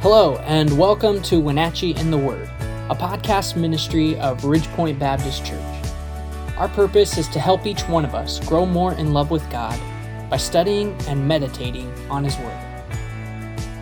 Hello, 0.00 0.36
and 0.44 0.78
welcome 0.78 1.22
to 1.22 1.40
Wenatchee 1.40 1.96
in 1.96 2.10
the 2.10 2.18
Word, 2.18 2.50
a 2.90 2.94
podcast 2.94 3.56
ministry 3.56 4.16
of 4.20 4.42
Ridgepoint 4.42 4.98
Baptist 4.98 5.44
Church. 5.44 5.86
Our 6.58 6.68
purpose 6.68 7.16
is 7.16 7.26
to 7.28 7.40
help 7.40 7.66
each 7.66 7.80
one 7.88 8.04
of 8.04 8.14
us 8.14 8.38
grow 8.40 8.66
more 8.66 8.92
in 8.92 9.14
love 9.14 9.30
with 9.30 9.48
God 9.50 9.80
by 10.28 10.36
studying 10.36 10.94
and 11.08 11.26
meditating 11.26 11.90
on 12.10 12.24
His 12.24 12.36
Word. 12.36 12.84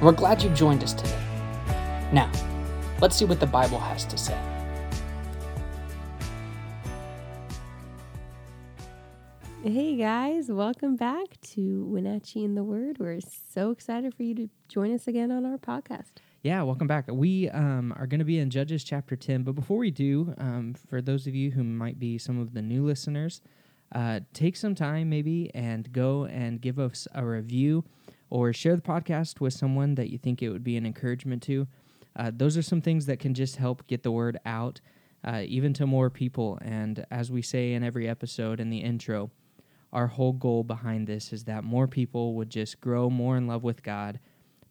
We're 0.00 0.12
glad 0.12 0.40
you 0.40 0.50
joined 0.50 0.84
us 0.84 0.95
today. 0.95 1.20
Now, 2.12 2.30
let's 3.00 3.16
see 3.16 3.24
what 3.24 3.40
the 3.40 3.46
Bible 3.46 3.80
has 3.80 4.04
to 4.04 4.16
say. 4.16 4.38
Hey 9.66 9.96
guys, 9.96 10.50
welcome 10.50 10.94
back 10.94 11.40
to 11.54 11.86
Wenatchee 11.86 12.44
in 12.44 12.54
the 12.54 12.62
Word. 12.62 12.98
We're 12.98 13.20
so 13.22 13.70
excited 13.70 14.14
for 14.14 14.22
you 14.22 14.34
to 14.34 14.50
join 14.68 14.93
us 14.93 15.08
again 15.08 15.32
on 15.32 15.46
our 15.46 15.56
podcast. 15.56 16.18
Yeah, 16.43 16.61
welcome 16.64 16.86
back. 16.86 17.06
We 17.11 17.48
um, 17.48 17.94
are 17.96 18.06
going 18.06 18.18
to 18.18 18.26
be 18.26 18.39
in 18.39 18.50
Judges 18.50 18.84
chapter 18.84 19.16
10. 19.16 19.42
But 19.42 19.54
before 19.54 19.79
we 19.79 19.90
do, 19.90 20.34
um, 20.36 20.75
for 20.75 21.00
those 21.00 21.26
of 21.26 21.34
you 21.34 21.50
who 21.50 21.64
might 21.64 21.98
be 21.98 22.18
some 22.18 22.39
of 22.39 22.53
the 22.53 22.61
new 22.61 22.84
listeners, 22.84 23.40
uh, 23.94 24.20
take 24.34 24.56
some 24.56 24.75
time 24.75 25.08
maybe 25.08 25.50
and 25.54 25.90
go 25.90 26.26
and 26.26 26.61
give 26.61 26.78
us 26.78 27.08
a 27.14 27.25
review 27.25 27.84
or 28.28 28.53
share 28.53 28.76
the 28.76 28.82
podcast 28.82 29.40
with 29.40 29.54
someone 29.54 29.94
that 29.94 30.11
you 30.11 30.18
think 30.18 30.42
it 30.42 30.50
would 30.50 30.62
be 30.62 30.76
an 30.76 30.84
encouragement 30.84 31.42
to. 31.44 31.67
Uh, 32.14 32.31
those 32.34 32.58
are 32.58 32.62
some 32.62 32.83
things 32.83 33.06
that 33.06 33.19
can 33.19 33.33
just 33.33 33.56
help 33.56 33.86
get 33.86 34.03
the 34.03 34.12
word 34.12 34.39
out, 34.44 34.83
uh, 35.27 35.41
even 35.47 35.72
to 35.72 35.86
more 35.86 36.11
people. 36.11 36.58
And 36.61 37.06
as 37.11 37.33
we 37.33 37.41
say 37.41 37.72
in 37.72 37.83
every 37.83 38.06
episode 38.06 38.61
in 38.61 38.69
the 38.69 38.81
intro, 38.81 39.31
our 39.94 40.08
whole 40.08 40.33
goal 40.33 40.64
behind 40.64 41.06
this 41.06 41.33
is 41.33 41.44
that 41.44 41.64
more 41.64 41.86
people 41.86 42.34
would 42.34 42.50
just 42.50 42.80
grow 42.80 43.08
more 43.08 43.36
in 43.36 43.47
love 43.47 43.62
with 43.62 43.83
God 43.83 44.19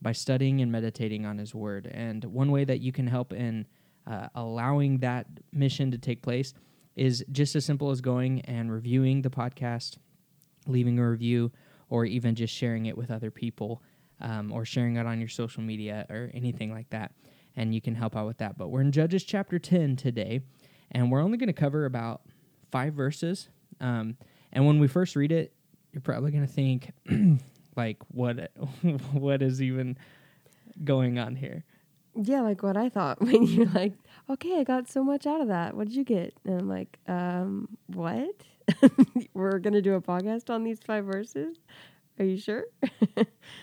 by 0.01 0.11
studying 0.11 0.61
and 0.61 0.71
meditating 0.71 1.25
on 1.25 1.37
His 1.37 1.55
Word. 1.55 1.87
And 1.87 2.23
one 2.25 2.51
way 2.51 2.65
that 2.65 2.81
you 2.81 2.91
can 2.91 3.07
help 3.07 3.31
in 3.31 3.65
uh, 4.05 4.27
allowing 4.35 4.97
that 4.99 5.25
mission 5.53 5.91
to 5.91 5.97
take 5.97 6.21
place 6.21 6.53
is 6.95 7.23
just 7.31 7.55
as 7.55 7.63
simple 7.65 7.89
as 7.89 8.01
going 8.01 8.41
and 8.41 8.71
reviewing 8.71 9.21
the 9.21 9.29
podcast, 9.29 9.97
leaving 10.67 10.99
a 10.99 11.09
review, 11.09 11.51
or 11.89 12.05
even 12.05 12.35
just 12.35 12.53
sharing 12.53 12.85
it 12.87 12.97
with 12.97 13.09
other 13.09 13.31
people 13.31 13.81
um, 14.19 14.51
or 14.51 14.65
sharing 14.65 14.97
it 14.97 15.05
on 15.05 15.19
your 15.19 15.29
social 15.29 15.63
media 15.63 16.05
or 16.09 16.29
anything 16.33 16.71
like 16.71 16.89
that. 16.89 17.13
And 17.55 17.73
you 17.73 17.81
can 17.81 17.95
help 17.95 18.15
out 18.15 18.27
with 18.27 18.39
that. 18.39 18.57
But 18.57 18.69
we're 18.69 18.81
in 18.81 18.91
Judges 18.91 19.23
chapter 19.23 19.57
10 19.57 19.95
today, 19.95 20.41
and 20.91 21.11
we're 21.11 21.21
only 21.21 21.37
going 21.37 21.47
to 21.47 21.53
cover 21.53 21.85
about 21.85 22.21
five 22.71 22.93
verses. 22.93 23.49
Um, 23.79 24.17
and 24.53 24.65
when 24.65 24.79
we 24.79 24.87
first 24.87 25.15
read 25.15 25.31
it, 25.31 25.51
you're 25.91 26.01
probably 26.01 26.31
going 26.31 26.45
to 26.45 26.51
think, 26.51 26.91
like, 27.75 27.97
what, 28.09 28.51
what 29.11 29.41
is 29.41 29.61
even 29.61 29.97
going 30.83 31.19
on 31.19 31.35
here? 31.35 31.65
Yeah, 32.15 32.41
like 32.41 32.61
what 32.63 32.77
I 32.77 32.89
thought 32.89 33.19
when 33.21 33.43
you're 33.43 33.65
like, 33.67 33.93
okay, 34.29 34.59
I 34.59 34.63
got 34.63 34.89
so 34.89 35.03
much 35.03 35.25
out 35.25 35.41
of 35.41 35.47
that. 35.47 35.75
What 35.75 35.87
did 35.87 35.95
you 35.95 36.03
get? 36.03 36.33
And 36.45 36.61
I'm 36.61 36.69
like, 36.69 36.97
um, 37.07 37.77
what? 37.87 38.29
We're 39.33 39.59
going 39.59 39.73
to 39.73 39.81
do 39.81 39.95
a 39.95 40.01
podcast 40.01 40.49
on 40.49 40.63
these 40.63 40.79
five 40.79 41.05
verses? 41.05 41.57
Are 42.19 42.25
you 42.25 42.37
sure? 42.37 42.65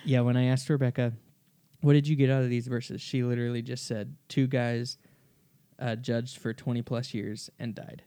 yeah, 0.04 0.20
when 0.20 0.36
I 0.36 0.46
asked 0.46 0.68
Rebecca, 0.68 1.12
what 1.82 1.92
did 1.92 2.08
you 2.08 2.16
get 2.16 2.30
out 2.30 2.42
of 2.42 2.50
these 2.50 2.66
verses? 2.66 3.00
She 3.00 3.22
literally 3.22 3.62
just 3.62 3.86
said, 3.86 4.16
two 4.28 4.48
guys 4.48 4.98
uh, 5.78 5.96
judged 5.96 6.38
for 6.38 6.52
20 6.52 6.82
plus 6.82 7.14
years 7.14 7.48
and 7.58 7.74
died. 7.74 8.02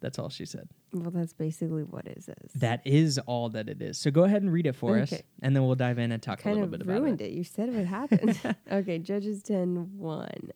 That's 0.00 0.18
all 0.18 0.28
she 0.28 0.44
said. 0.44 0.68
Well, 0.92 1.10
that's 1.10 1.32
basically 1.32 1.84
what 1.84 2.06
it 2.06 2.18
is. 2.18 2.28
That 2.56 2.82
is 2.84 3.18
all 3.18 3.48
that 3.50 3.68
it 3.68 3.80
is. 3.80 3.96
So 3.96 4.10
go 4.10 4.24
ahead 4.24 4.42
and 4.42 4.52
read 4.52 4.66
it 4.66 4.74
for 4.74 4.98
us, 4.98 5.14
and 5.40 5.56
then 5.56 5.64
we'll 5.64 5.74
dive 5.74 5.98
in 5.98 6.12
and 6.12 6.22
talk 6.22 6.40
kind 6.40 6.52
a 6.52 6.60
little 6.60 6.70
bit 6.70 6.82
about 6.82 7.00
ruined 7.00 7.22
it. 7.22 7.26
it. 7.26 7.32
You 7.32 7.44
said 7.44 7.74
what 7.74 7.86
happened. 7.86 8.38
okay, 8.72 8.98
Judges 8.98 9.42
10 9.42 9.96
1. 9.96 10.50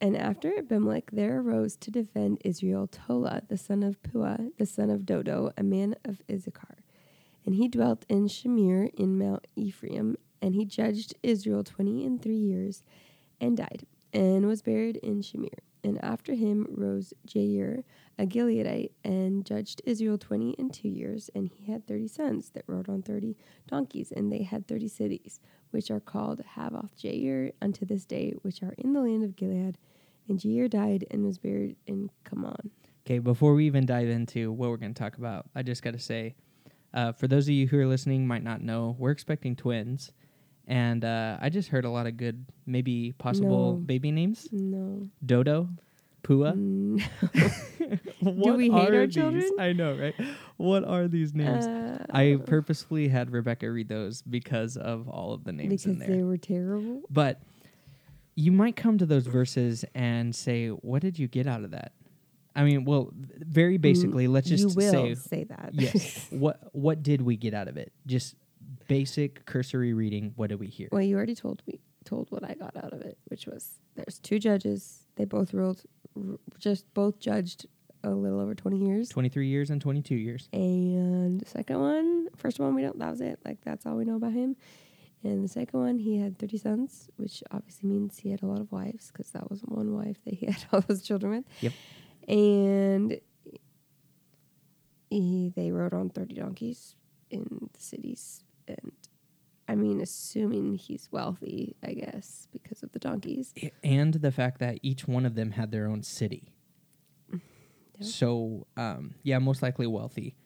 And 0.00 0.16
after 0.16 0.56
Abimelech 0.56 1.10
there 1.10 1.40
arose 1.40 1.74
to 1.78 1.90
defend 1.90 2.40
Israel 2.44 2.86
Tola, 2.86 3.42
the 3.48 3.58
son 3.58 3.82
of 3.82 4.00
Puah, 4.04 4.50
the 4.56 4.66
son 4.66 4.90
of 4.90 5.04
Dodo, 5.04 5.50
a 5.58 5.64
man 5.64 5.96
of 6.04 6.22
Issachar. 6.30 6.78
And 7.44 7.56
he 7.56 7.66
dwelt 7.66 8.04
in 8.08 8.28
Shamir 8.28 8.90
in 8.94 9.18
Mount 9.18 9.48
Ephraim, 9.56 10.16
and 10.40 10.54
he 10.54 10.64
judged 10.64 11.14
Israel 11.24 11.64
twenty 11.64 12.04
and 12.04 12.22
three 12.22 12.36
years, 12.36 12.84
and 13.40 13.56
died, 13.56 13.86
and 14.12 14.46
was 14.46 14.62
buried 14.62 14.96
in 14.98 15.22
Shamir. 15.22 15.58
And 15.84 16.02
after 16.04 16.34
him 16.34 16.66
rose 16.70 17.14
Jair, 17.26 17.84
a 18.18 18.26
Gileadite, 18.26 18.90
and 19.04 19.44
judged 19.44 19.80
Israel 19.84 20.18
twenty 20.18 20.54
and 20.58 20.72
two 20.72 20.88
years, 20.88 21.30
and 21.34 21.48
he 21.48 21.70
had 21.70 21.86
thirty 21.86 22.08
sons 22.08 22.50
that 22.50 22.64
rode 22.66 22.88
on 22.88 23.02
thirty 23.02 23.36
donkeys, 23.66 24.12
and 24.12 24.32
they 24.32 24.42
had 24.42 24.66
thirty 24.66 24.88
cities, 24.88 25.40
which 25.70 25.90
are 25.90 26.00
called 26.00 26.42
Havoth 26.56 26.96
Jair 27.00 27.52
unto 27.62 27.86
this 27.86 28.04
day, 28.04 28.34
which 28.42 28.62
are 28.62 28.74
in 28.78 28.92
the 28.92 29.00
land 29.00 29.22
of 29.22 29.36
Gilead. 29.36 29.78
And 30.28 30.38
Jair 30.38 30.68
died 30.68 31.06
and 31.10 31.24
was 31.24 31.38
buried 31.38 31.76
in 31.86 32.10
Camon. 32.24 32.70
Okay, 33.06 33.18
before 33.18 33.54
we 33.54 33.64
even 33.64 33.86
dive 33.86 34.08
into 34.08 34.52
what 34.52 34.68
we're 34.68 34.76
going 34.76 34.92
to 34.92 34.98
talk 34.98 35.16
about, 35.16 35.46
I 35.54 35.62
just 35.62 35.82
got 35.82 35.94
to 35.94 35.98
say, 35.98 36.34
uh, 36.92 37.12
for 37.12 37.26
those 37.28 37.46
of 37.46 37.54
you 37.54 37.66
who 37.66 37.78
are 37.78 37.86
listening, 37.86 38.26
might 38.26 38.44
not 38.44 38.60
know, 38.60 38.94
we're 38.98 39.12
expecting 39.12 39.56
twins, 39.56 40.12
and 40.68 41.04
uh, 41.04 41.38
I 41.40 41.48
just 41.48 41.70
heard 41.70 41.84
a 41.84 41.90
lot 41.90 42.06
of 42.06 42.16
good, 42.16 42.44
maybe 42.66 43.12
possible 43.18 43.72
No. 43.72 43.78
baby 43.78 44.12
names: 44.12 44.46
No. 44.52 45.08
Dodo, 45.24 45.68
Puah. 46.22 46.54
No. 46.54 47.02
what 48.20 48.56
we 48.56 48.70
hate 48.70 48.94
our 48.94 49.06
these? 49.06 49.14
children? 49.14 49.50
I 49.58 49.72
know, 49.72 49.96
right? 49.96 50.14
What 50.58 50.84
are 50.84 51.08
these 51.08 51.34
names? 51.34 51.66
Uh, 51.66 52.04
I 52.10 52.38
purposefully 52.44 53.08
had 53.08 53.30
Rebecca 53.32 53.70
read 53.70 53.88
those 53.88 54.22
because 54.22 54.76
of 54.76 55.08
all 55.08 55.32
of 55.32 55.44
the 55.44 55.52
names 55.52 55.70
because 55.70 55.86
in 55.86 55.98
there. 55.98 56.08
they 56.08 56.22
were 56.22 56.36
terrible. 56.36 57.02
But 57.10 57.40
you 58.34 58.52
might 58.52 58.76
come 58.76 58.98
to 58.98 59.06
those 59.06 59.26
verses 59.26 59.84
and 59.94 60.34
say, 60.34 60.68
"What 60.68 61.00
did 61.02 61.18
you 61.18 61.28
get 61.28 61.46
out 61.46 61.64
of 61.64 61.70
that?" 61.72 61.92
I 62.54 62.64
mean, 62.64 62.84
well, 62.84 63.12
very 63.38 63.78
basically, 63.78 64.26
let's 64.26 64.48
just 64.48 64.68
you 64.70 64.74
will 64.74 64.92
say, 64.92 65.14
say 65.14 65.44
that. 65.44 65.70
yes. 65.72 66.26
what 66.30 66.60
what 66.72 67.02
did 67.02 67.22
we 67.22 67.36
get 67.36 67.54
out 67.54 67.68
of 67.68 67.76
it? 67.76 67.92
Just 68.06 68.34
basic 68.88 69.44
cursory 69.46 69.92
reading. 69.92 70.32
What 70.36 70.48
did 70.50 70.60
we 70.60 70.66
hear? 70.66 70.88
well, 70.92 71.02
you 71.02 71.16
already 71.16 71.34
told 71.34 71.62
me 71.66 71.80
told 72.04 72.30
what 72.30 72.42
I 72.42 72.54
got 72.54 72.76
out 72.76 72.92
of 72.92 73.02
it, 73.02 73.18
which 73.26 73.46
was 73.46 73.80
there's 73.94 74.18
two 74.18 74.38
judges. 74.38 75.06
They 75.16 75.24
both 75.24 75.52
ruled, 75.52 75.82
r- 76.16 76.38
just 76.58 76.92
both 76.94 77.18
judged 77.18 77.66
a 78.04 78.10
little 78.10 78.40
over 78.40 78.54
20 78.54 78.78
years. 78.78 79.08
Twenty 79.08 79.28
three 79.28 79.48
years 79.48 79.70
and 79.70 79.80
twenty 79.80 80.02
two 80.02 80.14
years. 80.14 80.48
And 80.52 81.40
the 81.40 81.46
second 81.46 81.80
one, 81.80 82.28
first 82.36 82.58
one 82.60 82.74
we 82.74 82.82
don't. 82.82 82.98
That 82.98 83.10
was 83.10 83.20
it. 83.20 83.40
Like 83.44 83.58
that's 83.64 83.84
all 83.86 83.96
we 83.96 84.04
know 84.04 84.16
about 84.16 84.32
him. 84.32 84.56
And 85.24 85.42
the 85.42 85.48
second 85.48 85.80
one, 85.80 85.98
he 85.98 86.16
had 86.18 86.38
30 86.38 86.58
sons, 86.58 87.10
which 87.16 87.42
obviously 87.50 87.88
means 87.88 88.18
he 88.18 88.30
had 88.30 88.40
a 88.42 88.46
lot 88.46 88.60
of 88.60 88.70
wives 88.70 89.08
because 89.08 89.30
that 89.32 89.50
was 89.50 89.62
one 89.62 89.92
wife 89.92 90.16
that 90.24 90.34
he 90.34 90.46
had 90.52 90.64
all 90.72 90.80
those 90.80 91.02
children 91.02 91.32
with. 91.32 91.44
Yep. 91.60 91.72
And 92.28 93.20
he, 95.10 95.52
they 95.56 95.72
rode 95.72 95.92
on 95.92 96.10
30 96.10 96.34
donkeys 96.34 96.94
in 97.30 97.68
the 97.72 97.80
cities. 97.80 98.44
And 98.68 98.92
I 99.66 99.74
mean, 99.74 100.00
assuming 100.00 100.74
he's 100.74 101.08
wealthy, 101.10 101.76
I 101.82 101.92
guess, 101.92 102.48
because 102.52 102.82
of 102.82 102.92
the 102.92 102.98
donkeys. 102.98 103.52
And 103.84 104.14
the 104.14 104.32
fact 104.32 104.60
that 104.60 104.78
each 104.82 105.06
one 105.06 105.26
of 105.26 105.34
them 105.34 105.52
had 105.52 105.72
their 105.72 105.86
own 105.86 106.02
city. 106.02 106.54
Yeah. 107.30 107.38
So, 108.00 108.66
um, 108.76 109.14
yeah, 109.22 109.38
most 109.38 109.62
likely 109.62 109.86
wealthy. 109.86 110.36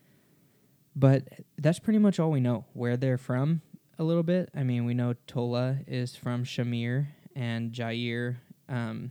But 0.96 1.28
that's 1.56 1.78
pretty 1.78 1.98
much 1.98 2.18
all 2.18 2.30
we 2.30 2.40
know. 2.40 2.64
Where 2.72 2.96
they're 2.96 3.18
from, 3.18 3.62
a 3.98 4.04
little 4.04 4.22
bit. 4.22 4.50
I 4.54 4.62
mean, 4.62 4.84
we 4.84 4.94
know 4.94 5.14
Tola 5.26 5.78
is 5.86 6.16
from 6.16 6.44
Shamir, 6.44 7.08
and 7.36 7.72
Jair 7.72 8.36
um, 8.68 9.10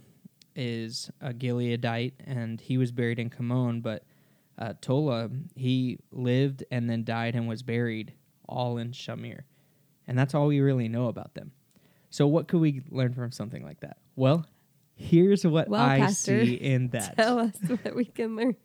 is 0.56 1.10
a 1.22 1.34
Gileadite, 1.34 2.14
and 2.26 2.60
he 2.60 2.78
was 2.78 2.92
buried 2.92 3.20
in 3.20 3.30
Camon. 3.30 3.82
But 3.82 4.04
uh, 4.58 4.74
Tola, 4.82 5.30
he 5.56 6.00
lived 6.12 6.64
and 6.70 6.90
then 6.90 7.04
died 7.04 7.36
and 7.36 7.48
was 7.48 7.64
buried 7.64 8.14
all 8.52 8.78
in 8.78 8.92
Shamir. 8.92 9.42
And 10.08 10.18
that's 10.18 10.36
all 10.36 10.48
we 10.48 10.60
really 10.60 10.88
know 10.90 11.08
about 11.08 11.34
them. 11.34 11.52
So, 12.10 12.28
what 12.28 12.48
could 12.48 12.60
we 12.60 12.82
learn 12.90 13.14
from 13.14 13.32
something 13.32 13.64
like 13.64 13.80
that? 13.80 13.98
Well, 14.16 14.46
here's 14.96 15.46
what 15.46 15.70
Well, 15.70 15.82
I 15.82 16.00
Pastor, 16.00 16.46
see 16.46 16.54
in 16.56 16.90
that. 16.90 17.16
Tell 17.18 17.40
us 17.40 17.56
what 17.68 17.96
we 17.96 18.06
can 18.06 18.36
learn. 18.36 18.56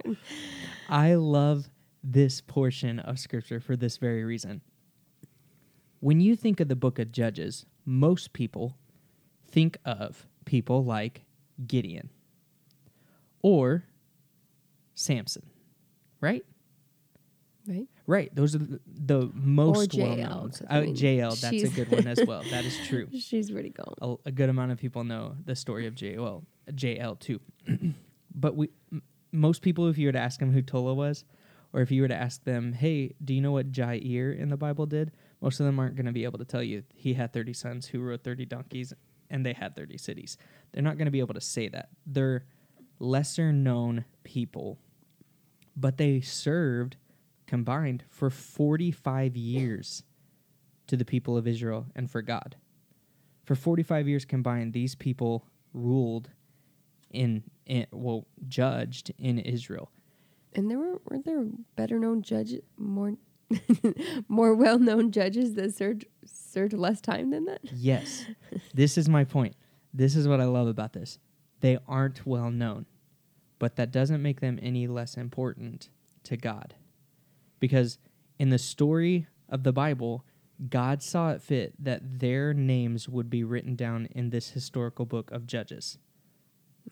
I 0.89 1.15
love 1.15 1.69
this 2.03 2.41
portion 2.41 2.99
of 2.99 3.19
scripture 3.19 3.61
for 3.61 3.77
this 3.77 3.97
very 3.97 4.25
reason. 4.25 4.63
When 6.01 6.21
you 6.21 6.37
think 6.37 6.61
of 6.61 6.69
the 6.69 6.77
book 6.77 6.99
of 6.99 7.13
Judges, 7.13 7.67
most 7.85 8.33
people 8.33 8.77
think 9.49 9.79
of 9.85 10.27
people 10.45 10.85
like 10.85 11.25
Gideon 11.67 12.11
or 13.43 13.85
Samson, 14.95 15.47
right? 16.21 16.45
Right? 17.67 17.89
Right. 18.07 18.35
Those 18.35 18.55
are 18.55 18.59
the, 18.59 18.81
the 18.87 19.31
most 19.35 19.95
well 19.95 20.17
known. 20.17 20.53
I 20.69 20.79
Uh, 20.79 20.81
mean, 20.83 20.97
Jael, 20.97 21.31
that's 21.35 21.63
a 21.63 21.69
good 21.69 21.91
one 21.91 22.07
as 22.07 22.21
well. 22.27 22.43
That 22.51 22.65
is 22.65 22.77
true. 22.89 23.09
She's 23.19 23.51
pretty 23.51 23.71
gone. 23.71 23.95
a, 24.01 24.15
a 24.29 24.33
good 24.33 24.49
amount 24.49 24.73
of 24.73 24.79
people 24.79 25.05
know 25.05 25.35
the 25.45 25.57
story 25.57 25.87
of 25.87 26.01
Jael, 26.01 26.45
Jael 26.79 27.17
too. 27.17 27.41
but 28.35 28.57
we, 28.57 28.71
m- 28.93 29.03
most 29.33 29.63
people, 29.63 29.89
if 29.89 29.99
you 29.99 30.07
were 30.09 30.13
to 30.13 30.19
ask 30.21 30.39
them 30.41 30.53
who 30.53 30.63
Tola 30.63 30.95
was, 30.95 31.25
or 31.73 31.81
if 31.83 31.91
you 31.91 32.03
were 32.03 32.09
to 32.09 32.15
ask 32.15 32.43
them, 32.45 32.73
hey, 32.73 33.15
do 33.23 33.35
you 33.35 33.41
know 33.41 33.53
what 33.53 33.73
Jair 33.73 34.39
in 34.39 34.49
the 34.49 34.57
Bible 34.57 34.87
did? 34.87 35.13
Most 35.41 35.61
of 35.61 35.67
them 35.67 35.79
aren't 35.79 35.97
going 35.97 36.07
to 36.07 36.13
be 36.13 36.25
able 36.25 36.39
to 36.39 36.45
tell 36.45 36.63
you 36.63 36.85
he 36.95 37.15
had 37.15 37.33
30 37.33 37.53
sons 37.53 37.87
who 37.89 38.01
rode 38.01 38.23
30 38.23 38.47
donkeys 38.47 38.93
and 39.29 39.45
they 39.45 39.53
had 39.53 39.75
30 39.77 39.99
cities. 39.99 40.39
They're 40.73 40.83
not 40.83 40.97
going 40.97 41.07
to 41.07 41.11
be 41.11 41.19
able 41.21 41.35
to 41.35 41.41
say 41.41 41.69
that. 41.69 41.89
They're 42.07 42.45
lesser 42.99 43.53
known 43.53 44.05
people, 44.25 44.79
but 45.77 45.99
they 45.99 46.21
served 46.23 46.97
combined 47.47 48.05
for 48.09 48.31
45 48.31 49.37
years 49.37 50.03
to 50.87 50.97
the 50.97 51.05
people 51.05 51.37
of 51.37 51.47
Israel 51.47 51.87
and 51.95 52.11
for 52.11 52.23
God. 52.23 52.57
For 53.45 53.55
45 53.55 54.09
years 54.09 54.25
combined, 54.25 54.73
these 54.73 54.95
people 54.95 55.47
ruled 55.73 56.31
in, 57.11 57.45
in 57.67 57.87
well, 57.93 58.27
judged 58.49 59.13
in 59.19 59.39
Israel. 59.39 59.91
And 60.55 60.71
there 60.71 60.79
were 60.79 61.01
weren't 61.05 61.25
there 61.25 61.45
better 61.77 61.99
known 61.99 62.23
judges, 62.23 62.63
more 62.77 63.15
more 64.29 64.55
well 64.55 64.79
known 64.79 65.13
judges 65.13 65.55
that 65.55 65.75
served 65.75 66.07
served 66.25 66.73
less 66.73 67.01
time 67.01 67.31
than 67.31 67.45
that. 67.45 67.61
Yes, 67.63 68.25
this 68.75 68.99
is 68.99 69.09
my 69.09 69.25
point. 69.25 69.55
This 69.93 70.17
is 70.17 70.27
what 70.27 70.41
I 70.41 70.45
love 70.45 70.67
about 70.67 70.93
this. 70.93 71.19
They 71.61 71.79
aren't 71.87 72.27
well 72.27 72.51
known, 72.51 72.87
but 73.59 73.77
that 73.77 73.93
doesn't 73.93 74.23
make 74.23 74.41
them 74.41 74.59
any 74.61 74.87
less 74.87 75.17
important 75.17 75.89
to 76.25 76.37
God, 76.37 76.75
because 77.61 77.99
in 78.39 78.51
the 78.51 78.59
story 78.59 79.27
of 79.49 79.63
the 79.63 79.73
Bible, 79.73 80.25
God 80.71 81.03
saw 81.03 81.31
it 81.33 81.43
fit 81.43 81.75
that 81.83 82.19
their 82.21 82.55
names 82.55 83.09
would 83.09 83.29
be 83.31 83.45
written 83.45 83.75
down 83.77 84.07
in 84.07 84.31
this 84.31 84.51
historical 84.51 85.05
book 85.05 85.31
of 85.31 85.47
Judges. 85.47 85.99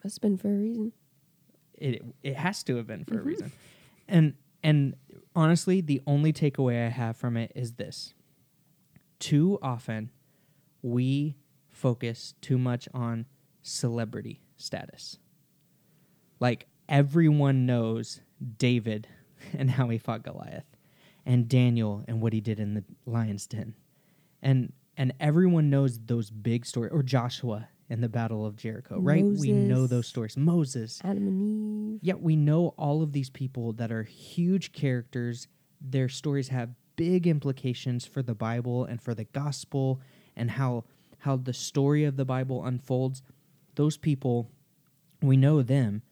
Must 0.03 0.17
have 0.17 0.23
been 0.23 0.37
for 0.37 0.49
a 0.49 0.59
reason. 0.59 0.93
It 1.75 2.03
it 2.23 2.37
has 2.37 2.63
to 2.65 2.77
have 2.77 2.87
been 2.87 3.05
for 3.05 3.15
Mhm. 3.15 3.21
a 3.21 3.23
reason. 3.23 3.53
And 4.09 4.35
and 4.63 4.95
honestly, 5.37 5.81
the 5.81 6.01
only 6.07 6.33
takeaway 6.33 6.87
I 6.87 6.89
have 6.91 7.17
from 7.17 7.37
it 7.37 7.53
is 7.55 7.75
this. 7.75 8.15
Too 9.19 9.59
often 9.63 10.11
we 10.83 11.37
focus 11.71 12.35
too 12.41 12.59
much 12.59 12.89
on 12.95 13.27
celebrity 13.63 14.43
status. 14.57 15.19
Like 16.41 16.67
everyone 16.89 17.67
knows 17.67 18.21
David 18.59 19.09
and 19.59 19.71
how 19.71 19.89
he 19.89 19.99
fought 19.99 20.23
Goliath 20.23 20.65
and 21.27 21.49
Daniel 21.49 22.05
and 22.07 22.21
what 22.21 22.33
he 22.33 22.41
did 22.41 22.61
in 22.61 22.75
the 22.75 22.85
lion's 23.07 23.47
den. 23.47 23.75
And 24.43 24.73
and 24.97 25.13
everyone 25.19 25.71
knows 25.71 25.99
those 25.99 26.31
big 26.31 26.65
stories 26.65 26.93
or 26.93 27.03
Joshua 27.03 27.69
and 27.91 28.03
the 28.03 28.09
battle 28.09 28.47
of 28.47 28.57
Jericho, 28.57 28.99
right? 28.99 29.25
We 29.25 29.53
know 29.53 29.87
those 29.87 30.07
stories. 30.07 30.37
Moses. 30.37 31.01
Adam 31.05 31.27
and 31.27 31.95
Eve. 31.95 32.01
Yet 32.03 32.23
we 32.23 32.37
know 32.37 32.75
all 32.79 33.03
of 33.03 33.13
these 33.13 33.29
people 33.29 33.73
that 33.75 33.91
are 33.91 34.05
huge 34.05 34.73
characters. 34.73 35.49
Their 35.81 36.09
stories 36.09 36.49
have 36.49 36.71
big 36.97 37.27
implications 37.27 38.07
for 38.07 38.23
the 38.23 38.35
Bible 38.35 38.85
and 38.85 39.03
for 39.03 39.15
the 39.15 39.25
gospel 39.25 40.01
and 40.37 40.53
how 40.53 40.85
how 41.19 41.37
the 41.37 41.53
story 41.53 42.05
of 42.05 42.17
the 42.17 42.25
Bible 42.25 42.65
unfolds. 42.65 43.23
Those 43.75 43.97
people 43.97 44.51
we 45.23 45.37
know 45.37 45.63
them, 45.63 46.03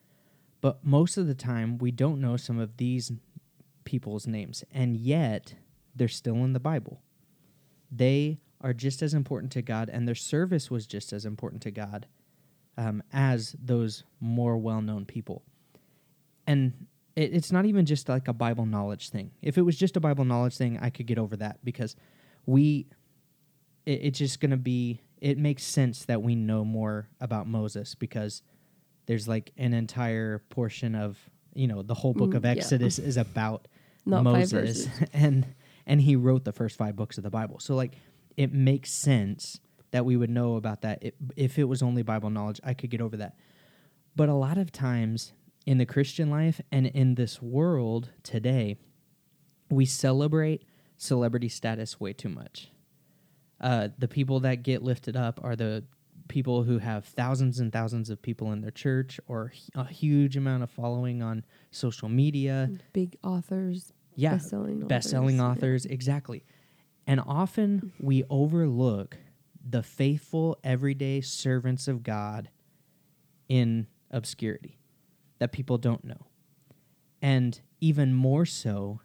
but 0.62 0.82
most 0.82 1.18
of 1.18 1.26
the 1.26 1.34
time 1.34 1.76
we 1.76 1.90
don't 1.90 2.20
know 2.20 2.38
some 2.38 2.58
of 2.58 2.78
these 2.78 3.12
people's 3.84 4.26
names 4.26 4.64
and 4.72 4.96
yet 4.96 5.54
they're 5.94 6.08
still 6.08 6.36
in 6.36 6.54
the 6.54 6.60
Bible. 6.60 7.02
They 7.90 8.38
are 8.62 8.72
just 8.72 9.02
as 9.02 9.12
important 9.12 9.52
to 9.52 9.62
God 9.62 9.90
and 9.92 10.08
their 10.08 10.14
service 10.14 10.70
was 10.70 10.86
just 10.86 11.12
as 11.12 11.26
important 11.26 11.60
to 11.62 11.70
God 11.70 12.06
um, 12.78 13.02
as 13.12 13.54
those 13.62 14.04
more 14.20 14.56
well-known 14.56 15.04
people 15.04 15.42
and 16.46 16.86
it, 17.16 17.34
it's 17.34 17.52
not 17.52 17.66
even 17.66 17.86
just 17.86 18.08
like 18.08 18.28
a 18.28 18.32
Bible 18.32 18.66
knowledge 18.66 19.10
thing. 19.10 19.30
If 19.42 19.58
it 19.58 19.62
was 19.62 19.76
just 19.76 19.96
a 19.96 20.00
Bible 20.00 20.24
knowledge 20.24 20.56
thing, 20.56 20.78
I 20.80 20.90
could 20.90 21.06
get 21.06 21.18
over 21.18 21.36
that 21.36 21.64
because 21.64 21.96
we, 22.46 22.86
it, 23.86 24.00
it's 24.02 24.18
just 24.18 24.40
gonna 24.40 24.56
be. 24.56 25.00
It 25.20 25.38
makes 25.38 25.62
sense 25.62 26.04
that 26.06 26.20
we 26.20 26.34
know 26.34 26.64
more 26.64 27.08
about 27.20 27.46
Moses 27.46 27.94
because 27.94 28.42
there's 29.06 29.26
like 29.28 29.52
an 29.56 29.74
entire 29.74 30.38
portion 30.50 30.94
of 30.94 31.18
you 31.54 31.66
know 31.66 31.82
the 31.82 31.94
whole 31.94 32.14
book 32.14 32.30
Mm, 32.30 32.36
of 32.36 32.44
yeah. 32.44 32.50
Exodus 32.52 32.98
is 32.98 33.16
about 33.16 33.68
Not 34.06 34.24
Moses, 34.24 34.88
and 35.12 35.46
and 35.86 36.00
he 36.00 36.16
wrote 36.16 36.44
the 36.44 36.52
first 36.52 36.76
five 36.76 36.96
books 36.96 37.18
of 37.18 37.24
the 37.24 37.30
Bible. 37.30 37.58
So 37.60 37.74
like 37.74 37.94
it 38.36 38.52
makes 38.52 38.90
sense 38.90 39.60
that 39.90 40.04
we 40.06 40.16
would 40.16 40.30
know 40.30 40.56
about 40.56 40.82
that. 40.82 41.02
It, 41.02 41.14
if 41.36 41.58
it 41.58 41.64
was 41.64 41.82
only 41.82 42.02
Bible 42.02 42.30
knowledge, 42.30 42.60
I 42.64 42.72
could 42.74 42.90
get 42.90 43.00
over 43.02 43.16
that. 43.18 43.36
But 44.16 44.28
a 44.28 44.34
lot 44.34 44.56
of 44.58 44.72
times 44.72 45.32
in 45.66 45.78
the 45.78 45.86
Christian 45.86 46.30
life 46.30 46.60
and 46.72 46.86
in 46.86 47.14
this 47.14 47.42
world 47.42 48.10
today, 48.22 48.76
we 49.70 49.84
celebrate 49.84 50.64
celebrity 50.96 51.48
status 51.48 52.00
way 52.00 52.12
too 52.12 52.28
much. 52.30 52.68
Uh, 53.60 53.88
the 53.98 54.08
people 54.08 54.40
that 54.40 54.62
get 54.62 54.82
lifted 54.82 55.16
up 55.16 55.38
are 55.42 55.54
the 55.54 55.84
people 56.28 56.62
who 56.62 56.78
have 56.78 57.04
thousands 57.04 57.58
and 57.60 57.72
thousands 57.72 58.10
of 58.10 58.20
people 58.22 58.52
in 58.52 58.60
their 58.60 58.70
church 58.70 59.18
or 59.26 59.52
a 59.74 59.84
huge 59.84 60.36
amount 60.36 60.62
of 60.62 60.70
following 60.70 61.22
on 61.22 61.44
social 61.70 62.08
media. 62.08 62.70
Big 62.92 63.16
authors, 63.24 63.92
Yeah, 64.16 64.32
best-selling 64.32 64.76
authors. 64.78 64.88
best-selling 64.88 65.36
yeah. 65.36 65.46
authors 65.46 65.84
exactly 65.86 66.44
and 67.06 67.20
often 67.26 67.92
we 68.00 68.22
overlook 68.30 69.16
the 69.68 69.82
faithful 69.82 70.56
everyday 70.62 71.20
servants 71.20 71.88
of 71.88 72.02
god 72.04 72.48
in 73.48 73.86
obscurity 74.10 74.78
that 75.38 75.50
people 75.52 75.78
don't 75.78 76.04
know 76.04 76.26
and 77.20 77.60
even 77.80 78.14
more 78.14 78.44
so 78.46 79.00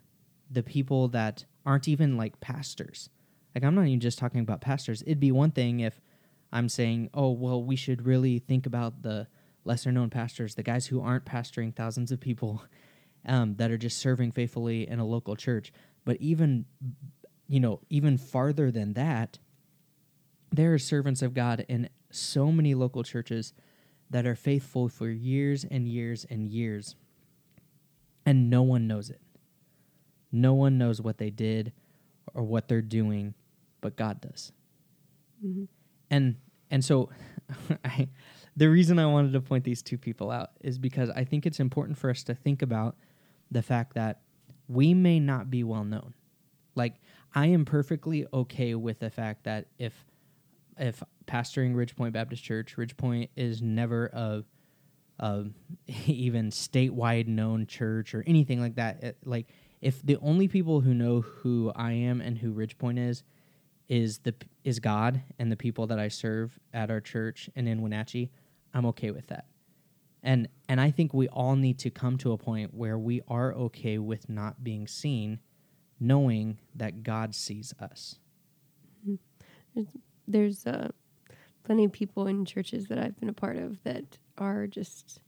the 0.50 0.62
people 0.62 1.08
that 1.08 1.44
aren't 1.66 1.88
even 1.88 2.16
like 2.16 2.38
pastors 2.40 3.10
like 3.54 3.64
i'm 3.64 3.74
not 3.74 3.86
even 3.86 3.98
just 4.00 4.18
talking 4.18 4.40
about 4.40 4.60
pastors 4.60 5.02
it'd 5.02 5.18
be 5.20 5.32
one 5.32 5.50
thing 5.50 5.80
if 5.80 6.00
i'm 6.52 6.68
saying 6.68 7.08
oh 7.14 7.30
well 7.30 7.62
we 7.62 7.76
should 7.76 8.06
really 8.06 8.38
think 8.38 8.66
about 8.66 9.02
the 9.02 9.26
lesser 9.64 9.92
known 9.92 10.10
pastors 10.10 10.54
the 10.54 10.62
guys 10.62 10.86
who 10.86 11.00
aren't 11.00 11.24
pastoring 11.24 11.74
thousands 11.74 12.10
of 12.10 12.20
people 12.20 12.62
um, 13.26 13.54
that 13.56 13.70
are 13.70 13.78
just 13.78 13.98
serving 13.98 14.32
faithfully 14.32 14.88
in 14.88 14.98
a 14.98 15.04
local 15.06 15.36
church. 15.36 15.72
But 16.04 16.16
even, 16.20 16.64
you 17.46 17.60
know, 17.60 17.80
even 17.90 18.16
farther 18.16 18.70
than 18.70 18.94
that, 18.94 19.38
there 20.50 20.72
are 20.72 20.78
servants 20.78 21.22
of 21.22 21.34
God 21.34 21.64
in 21.68 21.90
so 22.10 22.50
many 22.50 22.74
local 22.74 23.02
churches 23.04 23.52
that 24.10 24.26
are 24.26 24.34
faithful 24.34 24.88
for 24.88 25.08
years 25.08 25.64
and 25.64 25.86
years 25.86 26.24
and 26.30 26.48
years, 26.48 26.96
and 28.24 28.48
no 28.48 28.62
one 28.62 28.86
knows 28.86 29.10
it. 29.10 29.20
No 30.32 30.54
one 30.54 30.78
knows 30.78 31.00
what 31.00 31.18
they 31.18 31.30
did 31.30 31.72
or 32.34 32.42
what 32.42 32.68
they're 32.68 32.80
doing, 32.80 33.34
but 33.82 33.96
God 33.96 34.20
does. 34.22 34.52
Mhm. 35.44 35.68
And 36.10 36.36
and 36.70 36.84
so, 36.84 37.10
I, 37.84 38.08
the 38.56 38.68
reason 38.68 38.98
I 38.98 39.06
wanted 39.06 39.32
to 39.32 39.40
point 39.40 39.64
these 39.64 39.82
two 39.82 39.98
people 39.98 40.30
out 40.30 40.50
is 40.60 40.78
because 40.78 41.10
I 41.10 41.24
think 41.24 41.46
it's 41.46 41.60
important 41.60 41.98
for 41.98 42.10
us 42.10 42.22
to 42.24 42.34
think 42.34 42.62
about 42.62 42.96
the 43.50 43.62
fact 43.62 43.94
that 43.94 44.20
we 44.68 44.94
may 44.94 45.18
not 45.18 45.50
be 45.50 45.64
well 45.64 45.84
known. 45.84 46.14
Like 46.74 46.96
I 47.34 47.46
am 47.46 47.64
perfectly 47.64 48.26
okay 48.32 48.74
with 48.74 48.98
the 49.00 49.10
fact 49.10 49.44
that 49.44 49.66
if 49.78 50.04
if 50.78 51.02
pastoring 51.26 51.74
Ridgepoint 51.74 52.12
Baptist 52.12 52.42
Church, 52.44 52.76
Ridgepoint 52.76 53.30
is 53.36 53.60
never 53.60 54.06
a, 54.12 54.44
a 55.18 55.44
even 56.06 56.50
statewide 56.50 57.26
known 57.26 57.66
church 57.66 58.14
or 58.14 58.22
anything 58.26 58.60
like 58.60 58.76
that. 58.76 59.02
It- 59.02 59.18
like 59.24 59.48
if 59.80 60.02
the 60.04 60.16
only 60.18 60.48
people 60.48 60.80
who 60.80 60.94
know 60.94 61.20
who 61.20 61.72
I 61.74 61.92
am 61.92 62.20
and 62.20 62.38
who 62.38 62.52
Ridgepoint 62.52 62.98
is 62.98 63.22
is 63.88 64.18
the 64.18 64.34
is 64.64 64.80
God 64.80 65.22
and 65.38 65.50
the 65.50 65.56
people 65.56 65.86
that 65.86 65.98
I 65.98 66.08
serve 66.08 66.58
at 66.72 66.90
our 66.90 67.00
church 67.00 67.48
and 67.56 67.68
in 67.68 67.80
Wenatchee, 67.80 68.30
I'm 68.74 68.86
okay 68.86 69.10
with 69.10 69.28
that. 69.28 69.46
And 70.22 70.48
and 70.68 70.80
I 70.80 70.90
think 70.90 71.14
we 71.14 71.28
all 71.28 71.56
need 71.56 71.78
to 71.80 71.90
come 71.90 72.18
to 72.18 72.32
a 72.32 72.38
point 72.38 72.74
where 72.74 72.98
we 72.98 73.22
are 73.28 73.54
okay 73.54 73.98
with 73.98 74.28
not 74.28 74.62
being 74.62 74.86
seen, 74.86 75.40
knowing 75.98 76.58
that 76.74 77.02
God 77.02 77.34
sees 77.34 77.72
us. 77.80 78.16
There's 80.26 80.66
uh, 80.66 80.88
plenty 81.64 81.84
of 81.84 81.92
people 81.92 82.26
in 82.26 82.44
churches 82.44 82.88
that 82.88 82.98
I've 82.98 83.18
been 83.18 83.28
a 83.28 83.34
part 83.34 83.56
of 83.56 83.82
that 83.84 84.18
are 84.36 84.66
just 84.66 85.20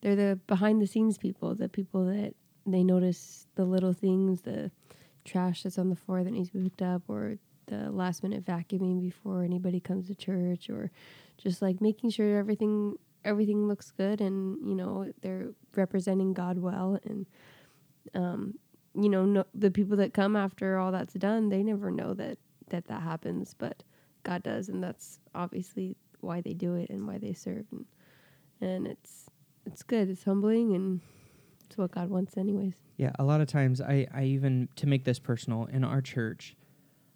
they're 0.00 0.16
the 0.16 0.40
behind 0.46 0.82
the 0.82 0.86
scenes 0.86 1.18
people, 1.18 1.54
the 1.54 1.68
people 1.68 2.06
that 2.06 2.34
they 2.66 2.82
notice 2.82 3.46
the 3.54 3.64
little 3.64 3.92
things, 3.92 4.42
the 4.42 4.70
trash 5.24 5.62
that's 5.62 5.78
on 5.78 5.90
the 5.90 5.96
floor 5.96 6.24
that 6.24 6.30
needs 6.30 6.50
to 6.50 6.58
be 6.58 6.64
picked 6.64 6.82
up, 6.82 7.02
or 7.08 7.36
the 7.66 7.90
last 7.90 8.22
minute 8.22 8.44
vacuuming 8.44 9.00
before 9.00 9.42
anybody 9.44 9.80
comes 9.80 10.06
to 10.08 10.14
church, 10.14 10.68
or 10.68 10.90
just 11.38 11.62
like 11.62 11.80
making 11.80 12.10
sure 12.10 12.38
everything 12.38 12.96
everything 13.24 13.68
looks 13.68 13.92
good 13.92 14.20
and 14.20 14.56
you 14.68 14.74
know 14.74 15.12
they're 15.22 15.50
representing 15.76 16.32
God 16.32 16.58
well 16.58 16.98
and 17.04 17.26
um 18.14 18.54
you 19.00 19.08
know 19.08 19.24
no, 19.24 19.44
the 19.54 19.70
people 19.70 19.96
that 19.98 20.12
come 20.12 20.34
after 20.34 20.76
all 20.76 20.90
that's 20.90 21.14
done 21.14 21.48
they 21.48 21.62
never 21.62 21.88
know 21.90 22.14
that 22.14 22.38
that 22.70 22.88
that 22.88 23.00
happens 23.02 23.54
but 23.56 23.84
God 24.24 24.42
does 24.42 24.68
and 24.68 24.82
that's 24.82 25.20
obviously 25.36 25.96
why 26.20 26.40
they 26.40 26.52
do 26.52 26.74
it 26.74 26.90
and 26.90 27.06
why 27.06 27.18
they 27.18 27.32
serve 27.32 27.66
and 27.70 27.86
and 28.60 28.88
it's 28.88 29.26
it's 29.66 29.84
good 29.84 30.10
it's 30.10 30.24
humbling 30.24 30.74
and 30.74 31.00
it's 31.72 31.78
what 31.78 31.90
God 31.90 32.10
wants 32.10 32.36
anyways. 32.36 32.74
Yeah, 32.98 33.12
a 33.18 33.24
lot 33.24 33.40
of 33.40 33.46
times 33.48 33.80
I, 33.80 34.06
I 34.12 34.24
even 34.24 34.68
to 34.76 34.86
make 34.86 35.04
this 35.04 35.18
personal 35.18 35.64
in 35.72 35.84
our 35.84 36.02
church, 36.02 36.54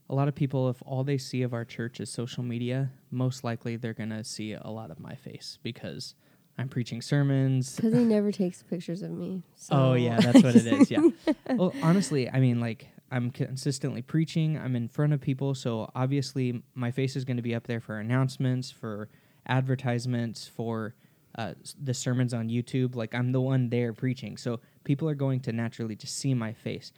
a 0.09 0.15
lot 0.15 0.29
of 0.29 0.35
people, 0.35 0.69
if 0.69 0.77
all 0.85 1.05
they 1.05 1.19
see 1.19 1.43
of 1.43 1.53
our 1.53 1.65
church 1.65 2.01
is 2.01 2.11
social 2.11 2.43
media, 2.43 2.91
most 3.11 3.43
likely 3.45 3.77
they're 3.77 3.95
going 3.95 4.11
to 4.11 4.23
see 4.25 4.53
a 4.53 4.69
lot 4.69 4.91
of 4.91 5.01
my 5.01 5.15
face 5.15 5.59
because 5.63 6.15
I'm 6.59 6.69
preaching 6.69 7.03
sermons. 7.03 7.77
Because 7.77 7.95
he 7.95 8.05
never 8.05 8.31
takes 8.31 8.63
pictures 8.63 9.03
of 9.03 9.11
me. 9.11 9.43
So. 9.57 9.75
Oh, 9.75 9.95
yeah, 9.95 10.21
that's 10.21 10.43
what 10.43 10.55
it 10.55 10.67
is. 10.67 10.91
Yeah. 10.91 11.09
well, 11.51 11.73
honestly, 11.83 12.31
I 12.31 12.39
mean, 12.39 12.61
like, 12.61 12.89
I'm 13.11 13.31
consistently 13.31 14.03
preaching, 14.03 14.59
I'm 14.59 14.77
in 14.77 14.89
front 14.89 15.13
of 15.13 15.21
people. 15.21 15.55
So 15.55 15.91
obviously, 15.95 16.63
my 16.75 16.91
face 16.91 17.17
is 17.17 17.25
going 17.25 17.37
to 17.37 17.43
be 17.43 17.55
up 17.55 17.67
there 17.67 17.81
for 17.81 17.99
announcements, 17.99 18.71
for 18.71 19.09
advertisements, 19.47 20.47
for 20.47 20.95
uh, 21.37 21.55
the 21.83 21.95
sermons 21.95 22.33
on 22.33 22.49
YouTube. 22.49 22.97
Like, 22.97 23.15
I'm 23.15 23.33
the 23.33 23.41
one 23.41 23.69
there 23.69 23.93
preaching. 23.93 24.37
So 24.37 24.61
people 24.85 25.09
are 25.09 25.15
going 25.15 25.41
to 25.41 25.53
naturally 25.53 25.95
just 25.95 26.17
see 26.17 26.33
my 26.33 26.53
face. 26.53 26.93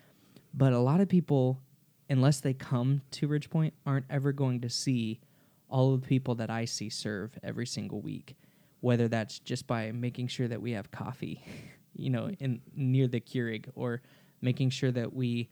But 0.54 0.72
a 0.72 0.78
lot 0.78 1.00
of 1.00 1.08
people, 1.08 1.60
unless 2.08 2.40
they 2.40 2.54
come 2.54 3.02
to 3.12 3.28
Ridgepoint, 3.28 3.72
aren't 3.86 4.06
ever 4.10 4.32
going 4.32 4.60
to 4.62 4.70
see 4.70 5.20
all 5.68 5.94
of 5.94 6.00
the 6.00 6.06
people 6.06 6.34
that 6.36 6.50
I 6.50 6.64
see 6.64 6.88
serve 6.88 7.38
every 7.42 7.66
single 7.66 8.00
week. 8.00 8.36
Whether 8.80 9.08
that's 9.08 9.38
just 9.40 9.66
by 9.66 9.90
making 9.92 10.28
sure 10.28 10.48
that 10.48 10.62
we 10.62 10.72
have 10.72 10.90
coffee, 10.90 11.42
you 11.94 12.10
know, 12.10 12.30
in 12.38 12.60
near 12.74 13.08
the 13.08 13.20
Keurig, 13.20 13.66
or 13.74 14.02
making 14.40 14.70
sure 14.70 14.92
that 14.92 15.12
we 15.12 15.48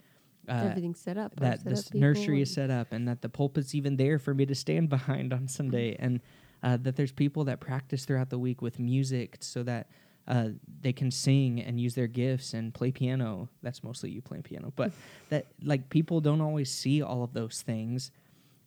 uh, 0.49 0.69
everything's 0.71 1.01
set 1.01 1.19
up. 1.19 1.35
That 1.37 1.61
set 1.61 1.69
this 1.69 1.87
up 1.89 1.95
nursery 1.95 2.41
is 2.41 2.53
set 2.53 2.71
up, 2.71 2.93
and 2.93 3.09
that 3.09 3.23
the 3.23 3.29
pulpit's 3.29 3.75
even 3.75 3.97
there 3.97 4.19
for 4.19 4.33
me 4.33 4.47
to 4.47 4.55
stand 4.55 4.89
behind 4.97 5.33
on 5.33 5.49
Sunday, 5.49 5.97
and 5.99 6.21
uh, 6.63 6.77
that 6.79 6.97
there's 6.97 7.13
people 7.13 7.45
that 7.45 7.61
practice 7.61 8.05
throughout 8.05 8.31
the 8.31 8.39
week 8.39 8.63
with 8.63 8.79
music, 8.79 9.39
so 9.41 9.63
that 9.65 9.89
uh, 10.29 10.49
they 10.81 10.93
can 10.93 11.11
sing 11.11 11.61
and 11.61 11.81
use 11.81 11.95
their 11.95 12.07
gifts 12.07 12.53
and 12.53 12.75
play 12.75 12.91
piano. 12.91 13.49
That's 13.63 13.85
mostly 13.85 14.11
you 14.11 14.21
playing 14.21 14.43
piano, 14.43 14.73
but 14.75 14.93
that 15.31 15.47
like 15.63 15.89
people 15.89 16.21
don't 16.21 16.41
always 16.41 16.71
see 16.71 17.03
all 17.03 17.23
of 17.23 17.33
those 17.33 17.63
things 17.63 18.11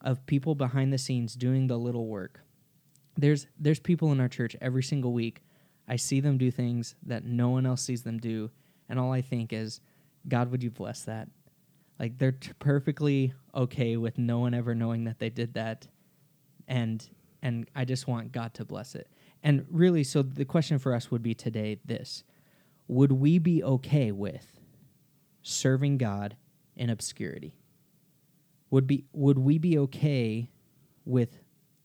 of 0.01 0.25
people 0.25 0.56
behind 0.56 0.94
the 0.94 0.98
scenes 0.98 1.36
doing 1.36 1.68
the 1.68 1.78
little 1.78 2.08
work. 2.08 2.42
There's 3.18 3.48
there's 3.60 3.80
people 3.80 4.12
in 4.12 4.20
our 4.20 4.30
church 4.30 4.56
every 4.62 4.84
single 4.84 5.12
week. 5.12 5.42
I 5.88 5.98
see 5.98 6.20
them 6.20 6.38
do 6.38 6.51
things 6.51 6.96
that 7.06 7.25
no 7.25 7.50
one 7.50 7.66
else 7.66 7.82
sees 7.82 8.04
them 8.04 8.20
do, 8.20 8.51
and 8.88 9.00
all 9.00 9.12
I 9.12 9.22
think 9.22 9.51
is, 9.51 9.82
God, 10.28 10.51
would 10.51 10.63
you 10.63 10.70
bless 10.70 11.04
that? 11.04 11.28
Like 12.00 12.18
they're 12.18 12.32
t- 12.32 12.51
perfectly 12.60 13.34
okay 13.54 13.98
with 13.98 14.18
no 14.18 14.39
one 14.39 14.54
ever 14.54 14.74
knowing 14.74 15.04
that 15.06 15.20
they 15.20 15.30
did 15.30 15.56
that, 15.56 15.88
and 16.68 17.06
and 17.42 17.70
I 17.75 17.84
just 17.84 18.08
want 18.08 18.32
God 18.32 18.54
to 18.56 18.66
bless 18.66 18.96
it. 18.96 19.10
And 19.43 19.65
really, 19.69 20.03
so 20.03 20.22
the 20.22 20.46
question 20.46 20.79
for 20.79 20.93
us 20.93 21.12
would 21.12 21.24
be 21.24 21.34
today 21.34 21.79
this 21.86 22.24
Would 22.88 23.12
we 23.12 23.39
be 23.39 23.63
okay 23.63 24.12
with 24.12 24.60
serving 25.41 25.98
God 25.98 26.36
in 26.75 26.89
obscurity? 26.89 27.55
Would, 28.72 28.86
be, 28.86 29.05
would 29.13 29.39
we 29.39 29.58
be 29.58 29.77
okay 29.79 30.51
with 31.05 31.39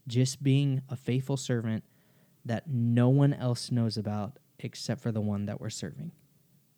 just 0.06 0.42
being 0.42 0.82
a 0.90 0.96
faithful 0.96 1.37
servant 1.37 1.84
that 2.44 2.68
no 2.68 3.08
one 3.08 3.32
else 3.32 3.70
knows 3.70 3.96
about 3.96 4.38
except 4.58 5.00
for 5.00 5.11
the 5.11 5.20
one 5.20 5.46
that 5.46 5.61
we're 5.61 5.70
serving? 5.70 6.12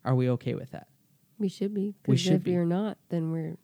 Are 0.05 0.15
we 0.15 0.29
okay 0.31 0.53
with 0.55 0.71
that? 0.71 0.87
We 1.37 1.49
should 1.49 1.73
be. 1.73 1.93
Because 2.03 2.27
if 2.27 2.43
be. 2.43 2.51
you're 2.51 2.65
not, 2.65 2.97
then 3.09 3.31
we're 3.31 3.57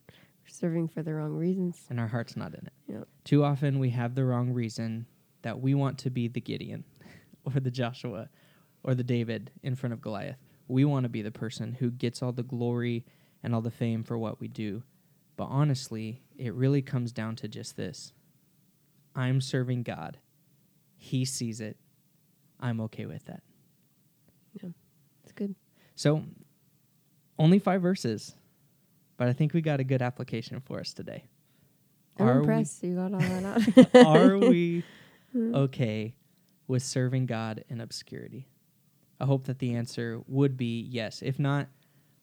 serving 0.48 0.90
for 0.90 1.02
the 1.02 1.14
wrong 1.14 1.32
reasons. 1.32 1.86
And 1.90 2.00
our 2.00 2.08
heart's 2.08 2.36
not 2.36 2.54
in 2.54 2.66
it. 2.68 2.74
Yep. 2.88 3.08
Too 3.24 3.44
often 3.44 3.80
we 3.80 3.92
have 3.92 4.16
the 4.16 4.26
wrong 4.26 4.52
reason 4.52 5.06
that 5.42 5.60
we 5.60 5.74
want 5.74 5.98
to 6.00 6.10
be 6.10 6.28
the 6.28 6.42
Gideon 6.42 6.84
or 7.46 7.60
the 7.60 7.72
Joshua 7.72 8.30
or 8.84 8.96
the 8.96 9.04
David 9.04 9.52
in 9.62 9.76
front 9.76 9.94
of 9.94 10.02
Goliath. 10.02 10.38
We 10.68 10.86
want 10.86 11.04
to 11.04 11.10
be 11.10 11.22
the 11.22 11.32
person 11.32 11.74
who 11.74 11.92
gets 11.92 12.22
all 12.22 12.32
the 12.32 12.44
glory 12.44 13.06
and 13.42 13.54
all 13.54 13.62
the 13.62 13.72
fame 13.72 14.04
for 14.04 14.18
what 14.18 14.40
we 14.40 14.48
do. 14.48 14.84
But 15.36 15.46
honestly, 15.46 16.22
it 16.38 16.54
really 16.54 16.82
comes 16.82 17.12
down 17.12 17.36
to 17.38 17.48
just 17.48 17.76
this 17.76 18.14
I'm 19.16 19.42
serving 19.42 19.84
God. 19.84 20.18
He 20.98 21.26
sees 21.26 21.60
it. 21.60 21.78
I'm 22.60 22.80
okay 22.82 23.06
with 23.06 23.26
that. 23.26 23.44
Yeah, 24.54 24.70
it's 25.24 25.34
good. 25.34 25.56
So, 25.96 26.24
only 27.38 27.60
five 27.60 27.82
verses, 27.82 28.36
but 29.18 29.28
I 29.28 29.34
think 29.34 29.54
we 29.54 29.62
got 29.62 29.80
a 29.80 29.84
good 29.84 30.02
application 30.02 30.60
for 30.62 30.80
us 30.80 30.94
today. 30.94 31.26
I'm 32.18 32.28
are 32.28 32.40
impressed. 32.40 32.82
We, 32.82 32.90
you 32.90 32.96
got 32.96 33.14
all 33.14 33.20
that 33.20 33.94
out. 33.96 34.06
are 34.08 34.38
we 34.38 34.84
okay 35.36 36.14
with 36.68 36.84
serving 36.84 37.26
God 37.26 37.64
in 37.70 37.82
obscurity? 37.82 38.48
I 39.20 39.26
hope 39.26 39.46
that 39.46 39.60
the 39.60 39.76
answer 39.76 40.22
would 40.28 40.58
be 40.58 40.82
yes. 40.90 41.22
If 41.22 41.40
not, 41.40 41.68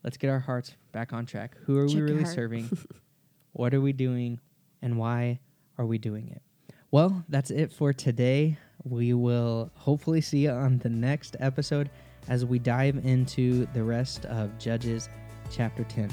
let's 0.04 0.16
get 0.16 0.28
our 0.28 0.40
hearts 0.40 0.75
back 0.92 1.12
on 1.12 1.26
track. 1.26 1.56
Who 1.64 1.78
are 1.78 1.87
Check 1.87 1.97
we 1.97 2.02
really 2.02 2.25
serving? 2.25 2.70
what 3.52 3.75
are 3.75 3.80
we 3.80 3.92
doing? 3.92 4.40
And 4.82 4.99
why 4.99 5.40
are 5.78 5.87
we 5.87 5.99
doing 5.99 6.28
it? 6.28 6.42
Well, 6.90 7.25
that's 7.28 7.50
it 7.50 7.73
for 7.73 7.92
today. 7.92 8.59
We 8.85 9.14
will 9.14 9.70
hopefully 9.75 10.20
see 10.20 10.44
you 10.44 10.50
on 10.50 10.78
the 10.78 10.88
next 10.88 11.37
episode 11.38 11.90
as 12.28 12.44
we 12.44 12.59
dive 12.59 13.04
into 13.04 13.66
the 13.73 13.82
rest 13.82 14.25
of 14.26 14.59
Judges 14.59 15.09
chapter 15.50 15.85
10. 15.85 16.11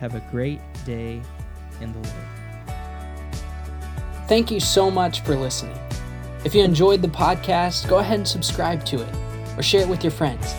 Have 0.00 0.14
a 0.14 0.20
great 0.30 0.60
day 0.84 1.22
in 1.80 1.92
the 1.92 1.98
Lord. 1.98 2.76
Thank 4.28 4.50
you 4.50 4.60
so 4.60 4.90
much 4.90 5.20
for 5.20 5.36
listening. 5.36 5.85
If 6.46 6.54
you 6.54 6.62
enjoyed 6.62 7.02
the 7.02 7.08
podcast, 7.08 7.88
go 7.88 7.98
ahead 7.98 8.20
and 8.20 8.28
subscribe 8.28 8.84
to 8.84 9.02
it 9.02 9.14
or 9.56 9.64
share 9.64 9.80
it 9.80 9.88
with 9.88 10.04
your 10.04 10.12
friends. 10.12 10.54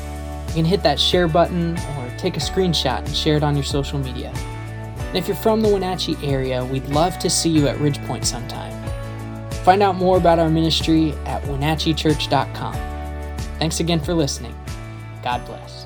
You 0.49 0.55
can 0.55 0.65
hit 0.65 0.83
that 0.83 0.99
share 0.99 1.29
button 1.29 1.77
or 1.77 2.13
take 2.17 2.35
a 2.35 2.41
screenshot 2.41 2.97
and 2.97 3.15
share 3.15 3.37
it 3.37 3.43
on 3.43 3.55
your 3.55 3.63
social 3.63 3.97
media. 3.97 4.33
And 4.35 5.15
if 5.15 5.29
you're 5.29 5.37
from 5.37 5.61
the 5.61 5.69
Wenatchee 5.69 6.17
area, 6.21 6.65
we'd 6.65 6.87
love 6.87 7.17
to 7.19 7.29
see 7.29 7.49
you 7.49 7.69
at 7.69 7.77
Ridgepoint 7.77 8.25
sometime. 8.25 8.73
Find 9.63 9.81
out 9.81 9.95
more 9.95 10.17
about 10.17 10.39
our 10.39 10.49
ministry 10.49 11.13
at 11.25 11.41
wenatcheechurch.com. 11.43 12.73
Thanks 13.57 13.79
again 13.79 14.01
for 14.01 14.13
listening. 14.13 14.57
God 15.23 15.45
bless. 15.45 15.76